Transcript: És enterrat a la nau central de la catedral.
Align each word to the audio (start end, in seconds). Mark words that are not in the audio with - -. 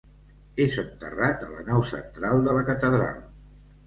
És 0.63 0.77
enterrat 0.83 1.45
a 1.47 1.49
la 1.51 1.65
nau 1.67 1.83
central 1.89 2.41
de 2.47 2.57
la 2.59 2.65
catedral. 2.71 3.21